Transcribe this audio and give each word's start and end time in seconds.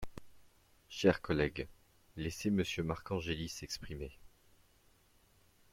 Chers 0.89 1.21
collègues, 1.21 1.67
laissez 2.17 2.49
Monsieur 2.49 2.81
Marcangeli 2.81 3.47
s’exprimer 3.47 4.17